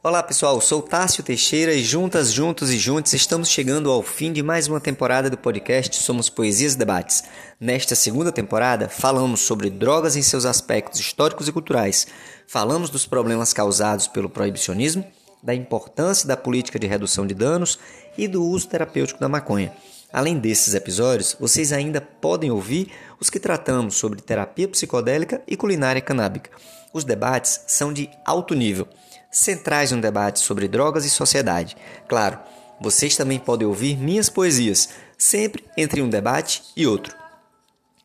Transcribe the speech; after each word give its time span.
Olá 0.00 0.22
pessoal, 0.22 0.60
sou 0.60 0.80
Tássio 0.80 1.24
Teixeira 1.24 1.74
e 1.74 1.82
juntas, 1.82 2.32
juntos 2.32 2.70
e 2.70 2.78
juntos 2.78 3.12
estamos 3.14 3.48
chegando 3.48 3.90
ao 3.90 4.00
fim 4.00 4.32
de 4.32 4.44
mais 4.44 4.68
uma 4.68 4.80
temporada 4.80 5.28
do 5.28 5.36
podcast 5.36 5.96
Somos 5.96 6.30
Poesias 6.30 6.74
e 6.74 6.78
Debates. 6.78 7.24
Nesta 7.58 7.96
segunda 7.96 8.30
temporada, 8.30 8.88
falamos 8.88 9.40
sobre 9.40 9.68
drogas 9.68 10.14
em 10.14 10.22
seus 10.22 10.44
aspectos 10.44 11.00
históricos 11.00 11.48
e 11.48 11.52
culturais, 11.52 12.06
falamos 12.46 12.90
dos 12.90 13.06
problemas 13.06 13.52
causados 13.52 14.06
pelo 14.06 14.30
proibicionismo, 14.30 15.04
da 15.42 15.52
importância 15.52 16.28
da 16.28 16.36
política 16.36 16.78
de 16.78 16.86
redução 16.86 17.26
de 17.26 17.34
danos 17.34 17.76
e 18.16 18.28
do 18.28 18.44
uso 18.44 18.68
terapêutico 18.68 19.18
da 19.18 19.28
maconha. 19.28 19.72
Além 20.12 20.38
desses 20.38 20.74
episódios, 20.74 21.36
vocês 21.40 21.72
ainda 21.72 22.00
podem 22.00 22.52
ouvir 22.52 22.92
os 23.18 23.28
que 23.28 23.40
tratamos 23.40 23.96
sobre 23.96 24.22
terapia 24.22 24.68
psicodélica 24.68 25.42
e 25.44 25.56
culinária 25.56 26.00
canábica. 26.00 26.52
Os 26.92 27.02
debates 27.02 27.64
são 27.66 27.92
de 27.92 28.08
alto 28.24 28.54
nível 28.54 28.86
centrais 29.30 29.92
no 29.92 30.00
debate 30.00 30.40
sobre 30.40 30.68
drogas 30.68 31.04
e 31.04 31.10
sociedade. 31.10 31.76
Claro, 32.08 32.38
vocês 32.80 33.16
também 33.16 33.38
podem 33.38 33.66
ouvir 33.66 33.96
minhas 33.96 34.28
poesias, 34.28 34.90
sempre 35.16 35.64
entre 35.76 36.00
um 36.00 36.08
debate 36.08 36.62
e 36.76 36.86
outro. 36.86 37.14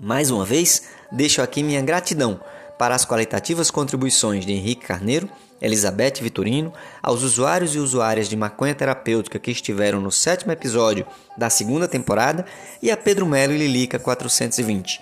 Mais 0.00 0.30
uma 0.30 0.44
vez, 0.44 0.84
deixo 1.12 1.40
aqui 1.42 1.62
minha 1.62 1.82
gratidão 1.82 2.40
para 2.78 2.94
as 2.94 3.04
qualitativas 3.04 3.70
contribuições 3.70 4.44
de 4.44 4.52
Henrique 4.52 4.86
Carneiro, 4.86 5.28
Elizabeth 5.60 6.14
Vitorino, 6.20 6.72
aos 7.02 7.22
usuários 7.22 7.74
e 7.74 7.78
usuárias 7.78 8.28
de 8.28 8.36
maconha 8.36 8.74
terapêutica 8.74 9.38
que 9.38 9.50
estiveram 9.50 10.00
no 10.00 10.10
sétimo 10.10 10.52
episódio 10.52 11.06
da 11.38 11.48
segunda 11.48 11.86
temporada 11.86 12.44
e 12.82 12.90
a 12.90 12.96
Pedro 12.96 13.26
Melo 13.26 13.52
e 13.52 13.58
Lilica 13.58 13.98
420. 13.98 15.00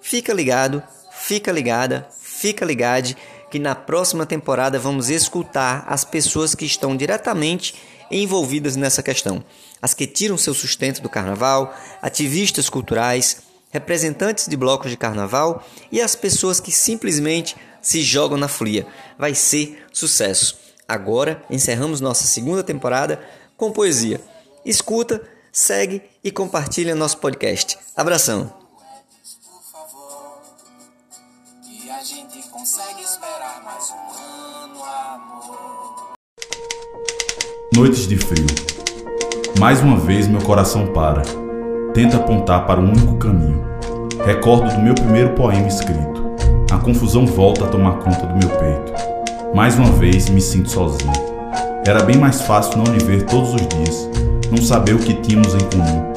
Fica 0.00 0.32
ligado, 0.32 0.80
fica 1.10 1.50
ligada, 1.50 2.06
fica 2.20 2.64
ligado 2.64 3.16
que 3.50 3.58
na 3.58 3.74
próxima 3.74 4.24
temporada 4.24 4.78
vamos 4.78 5.10
escutar 5.10 5.84
as 5.86 6.04
pessoas 6.04 6.54
que 6.54 6.64
estão 6.64 6.96
diretamente 6.96 7.74
envolvidas 8.10 8.76
nessa 8.76 9.02
questão. 9.02 9.44
As 9.80 9.94
que 9.94 10.06
tiram 10.06 10.38
seu 10.38 10.54
sustento 10.54 11.02
do 11.02 11.08
carnaval, 11.08 11.74
ativistas 12.00 12.68
culturais, 12.68 13.42
representantes 13.72 14.46
de 14.46 14.56
blocos 14.56 14.90
de 14.90 14.96
carnaval 14.96 15.64
e 15.90 16.00
as 16.00 16.14
pessoas 16.14 16.60
que 16.60 16.70
simplesmente 16.70 17.56
se 17.80 18.02
jogam 18.02 18.38
na 18.38 18.46
folia. 18.46 18.86
Vai 19.18 19.34
ser 19.34 19.84
sucesso. 19.92 20.58
Agora 20.86 21.42
encerramos 21.50 22.00
nossa 22.00 22.24
segunda 22.24 22.62
temporada 22.62 23.20
com 23.56 23.72
poesia. 23.72 24.20
Escuta, 24.64 25.22
segue 25.50 26.02
e 26.22 26.30
compartilha 26.30 26.94
nosso 26.94 27.18
podcast. 27.18 27.78
Abração. 27.96 28.52
Noites 37.74 38.06
de 38.06 38.18
frio. 38.18 38.46
Mais 39.58 39.80
uma 39.80 39.98
vez 39.98 40.28
meu 40.28 40.42
coração 40.42 40.92
para 40.92 41.22
tenta 41.94 42.16
apontar 42.16 42.66
para 42.66 42.80
um 42.80 42.88
único 42.88 43.16
caminho. 43.16 43.62
Recordo 44.24 44.74
do 44.74 44.82
meu 44.82 44.94
primeiro 44.94 45.30
poema 45.30 45.68
escrito. 45.68 46.32
A 46.70 46.78
confusão 46.78 47.26
volta 47.26 47.64
a 47.64 47.68
tomar 47.68 47.98
conta 47.98 48.26
do 48.26 48.34
meu 48.34 48.48
peito. 48.48 48.92
Mais 49.54 49.76
uma 49.76 49.90
vez 49.92 50.30
me 50.30 50.40
sinto 50.40 50.70
sozinho. 50.70 51.12
Era 51.86 52.02
bem 52.02 52.16
mais 52.16 52.40
fácil 52.42 52.78
não 52.78 52.94
lhe 52.94 53.04
ver 53.04 53.24
todos 53.24 53.54
os 53.54 53.66
dias, 53.68 54.08
não 54.50 54.58
saber 54.58 54.94
o 54.94 54.98
que 54.98 55.14
tínhamos 55.14 55.54
em 55.54 55.58
comum. 55.58 56.12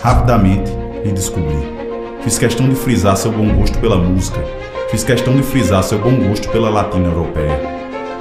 Rapidamente 0.00 0.70
lhe 1.04 1.12
descobri. 1.12 1.76
Fiz 2.22 2.38
questão 2.38 2.68
de 2.68 2.74
frisar 2.74 3.16
seu 3.16 3.30
bom 3.30 3.54
gosto 3.54 3.78
pela 3.80 3.98
música. 3.98 4.42
Fiz 4.90 5.04
questão 5.04 5.36
de 5.36 5.42
frisar 5.42 5.82
seu 5.82 5.98
bom 5.98 6.14
gosto 6.28 6.48
pela 6.48 6.70
latina 6.70 7.08
europeia. 7.08 7.60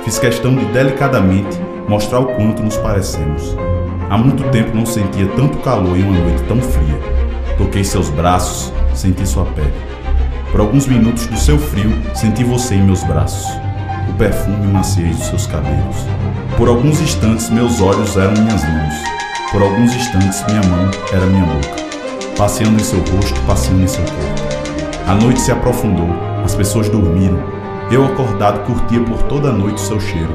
Fiz 0.04 0.20
questão 0.20 0.54
de 0.56 0.66
delicadamente 0.66 1.58
mostrar 1.88 2.20
o 2.20 2.26
quanto 2.26 2.62
nos 2.62 2.76
parecemos. 2.78 3.56
Há 4.10 4.18
muito 4.18 4.42
tempo 4.52 4.74
não 4.74 4.86
sentia 4.86 5.28
tanto 5.36 5.58
calor 5.58 5.98
em 5.98 6.04
uma 6.04 6.18
noite 6.18 6.42
tão 6.44 6.62
fria. 6.62 6.98
Toquei 7.58 7.84
seus 7.84 8.10
braços, 8.10 8.72
senti 8.94 9.28
sua 9.28 9.44
pele. 9.48 9.74
Por 10.50 10.62
alguns 10.62 10.88
minutos 10.88 11.28
do 11.28 11.38
seu 11.38 11.60
frio, 11.60 11.92
senti 12.16 12.42
você 12.42 12.76
em 12.76 12.84
meus 12.84 13.04
braços. 13.04 13.46
O 14.10 14.14
perfume 14.14 14.66
maciez 14.68 15.18
dos 15.18 15.26
seus 15.28 15.48
cabelos. 15.48 15.98
Por 16.56 16.70
alguns 16.70 17.02
instantes, 17.02 17.50
meus 17.50 17.82
olhos 17.82 18.16
eram 18.16 18.32
minhas 18.42 18.64
mãos. 18.64 18.94
Por 19.52 19.62
alguns 19.62 19.94
instantes, 19.94 20.42
minha 20.48 20.64
mão 20.64 20.90
era 21.12 21.26
minha 21.26 21.46
boca. 21.46 21.76
Passeando 22.38 22.80
em 22.80 22.84
seu 22.84 23.00
rosto, 23.00 23.40
passeando 23.42 23.84
em 23.84 23.88
seu 23.88 24.04
corpo. 24.06 24.48
A 25.06 25.16
noite 25.16 25.42
se 25.42 25.52
aprofundou, 25.52 26.08
as 26.46 26.56
pessoas 26.56 26.88
dormiram. 26.88 27.44
Eu, 27.92 28.06
acordado, 28.06 28.66
curtia 28.66 29.02
por 29.02 29.22
toda 29.24 29.50
a 29.50 29.54
noite 29.54 29.76
o 29.76 29.86
seu 29.86 30.00
cheiro. 30.00 30.34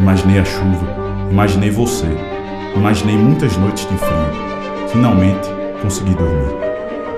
Imaginei 0.00 0.40
a 0.40 0.44
chuva, 0.44 0.86
imaginei 1.30 1.70
você, 1.70 2.08
Imaginei 2.76 3.16
muitas 3.16 3.56
noites 3.56 3.88
de 3.88 3.96
frio. 3.96 4.88
Finalmente 4.88 5.48
consegui 5.80 6.14
dormir. 6.14 6.54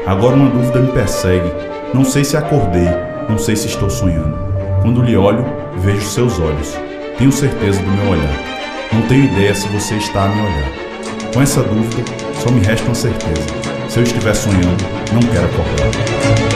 Agora 0.06 0.37
uma 0.37 0.50
dúvida 0.50 0.81
me 0.81 0.93
persegue. 0.93 1.50
Não 1.94 2.05
sei 2.05 2.25
se 2.25 2.37
acordei, 2.37 2.89
não 3.28 3.39
sei 3.39 3.56
se 3.56 3.66
estou 3.66 3.89
sonhando. 3.89 4.37
Quando 4.83 5.03
lhe 5.03 5.16
olho, 5.16 5.45
vejo 5.78 6.03
seus 6.03 6.39
olhos. 6.39 6.77
Tenho 7.19 7.33
certeza 7.33 7.81
do 7.81 7.91
meu 7.91 8.11
olhar. 8.12 8.56
Não 8.93 9.03
tenho 9.03 9.25
ideia 9.25 9.55
se 9.55 9.66
você 9.69 9.97
está 9.97 10.25
a 10.25 10.28
me 10.28 10.41
olhar. 10.41 11.33
Com 11.33 11.43
essa 11.43 11.62
dúvida, 11.62 12.03
só 12.34 12.50
me 12.50 12.61
resta 12.61 12.87
uma 12.87 12.95
certeza. 12.95 13.47
Se 13.89 13.99
eu 13.99 14.03
estiver 14.03 14.34
sonhando, 14.34 14.84
não 15.12 15.21
quero 15.21 15.47
acordar. 15.47 16.56